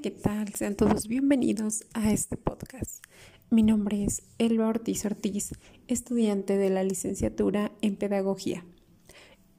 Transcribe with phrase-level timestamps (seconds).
[0.00, 0.48] ¿qué tal?
[0.54, 3.04] Sean todos bienvenidos a este podcast.
[3.50, 5.52] Mi nombre es Elba Ortiz Ortiz,
[5.86, 8.64] estudiante de la licenciatura en Pedagogía.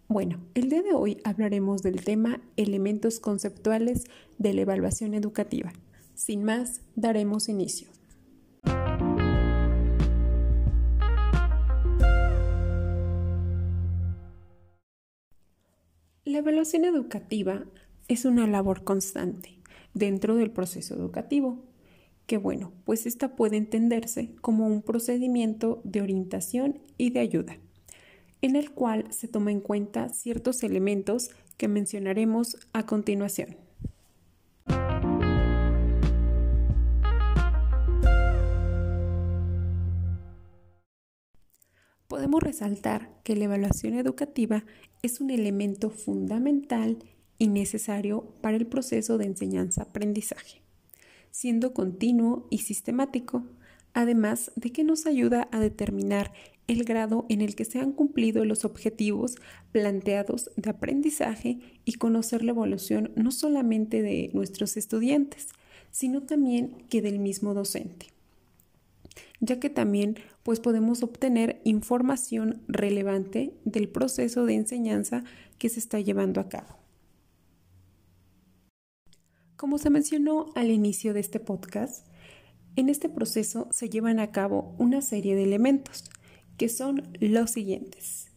[0.08, 4.06] Bueno, el día de hoy hablaremos del tema elementos conceptuales
[4.40, 5.72] de la evaluación educativa.
[6.16, 7.90] Sin más, daremos inicio.
[16.26, 17.66] La evaluación educativa
[18.08, 19.63] es una labor constante
[19.94, 21.64] dentro del proceso educativo,
[22.26, 27.58] que bueno, pues esta puede entenderse como un procedimiento de orientación y de ayuda,
[28.42, 33.58] en el cual se toma en cuenta ciertos elementos que mencionaremos a continuación.
[42.08, 44.64] Podemos resaltar que la evaluación educativa
[45.02, 47.00] es un elemento fundamental
[47.44, 50.62] y necesario para el proceso de enseñanza-aprendizaje,
[51.30, 53.44] siendo continuo y sistemático,
[53.94, 56.32] además de que nos ayuda a determinar
[56.68, 59.36] el grado en el que se han cumplido los objetivos
[59.74, 65.50] planteados de aprendizaje y conocer la evolución no solamente de nuestros estudiantes,
[65.92, 68.08] sino también que del mismo docente
[69.42, 75.26] ya que también pues podemos obtener información relevante del proceso de enseñanza
[75.58, 76.83] que se está llevando a cabo.
[79.56, 82.08] Como se mencionó al inicio de este podcast,
[82.76, 86.10] en este proceso se llevan a cabo una serie de elementos
[86.58, 88.32] que son los siguientes.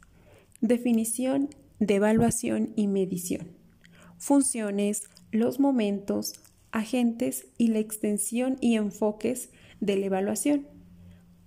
[0.61, 3.57] Definición de evaluación y medición.
[4.19, 6.35] Funciones, los momentos,
[6.71, 9.51] agentes y la extensión y enfoques
[9.81, 10.69] de la evaluación.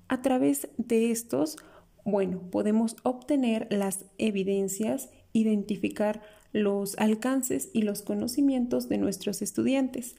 [0.08, 1.58] A través de estos,
[2.03, 10.16] bueno, podemos obtener las evidencias, identificar los alcances y los conocimientos de nuestros estudiantes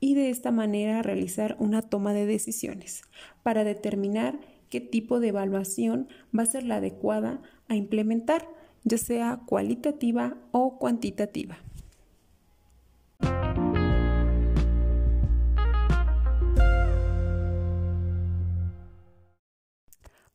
[0.00, 3.02] y de esta manera realizar una toma de decisiones
[3.42, 4.38] para determinar
[4.68, 8.48] qué tipo de evaluación va a ser la adecuada a implementar,
[8.82, 11.58] ya sea cualitativa o cuantitativa.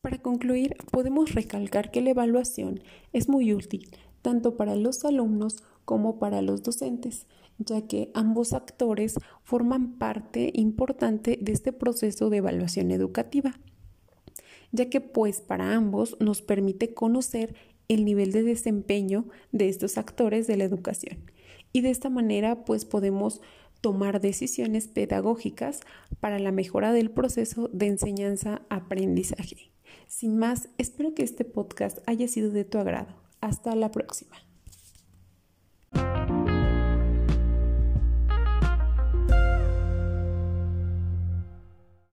[0.02, 2.82] Para concluir, podemos recalcar que la evaluación
[3.12, 3.90] es muy útil
[4.22, 11.38] tanto para los alumnos como para los docentes, ya que ambos actores forman parte importante
[11.42, 13.60] de este proceso de evaluación educativa,
[14.72, 17.56] ya que pues para ambos nos permite conocer
[17.88, 21.20] el nivel de desempeño de estos actores de la educación
[21.74, 23.42] y de esta manera pues podemos
[23.82, 25.82] tomar decisiones pedagógicas
[26.20, 29.72] para la mejora del proceso de enseñanza-aprendizaje.
[30.08, 33.29] Sin más, espero que este podcast haya sido de tu agrado.
[33.42, 34.36] Hasta la próxima.